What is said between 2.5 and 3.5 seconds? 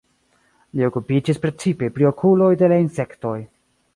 de la insektoj.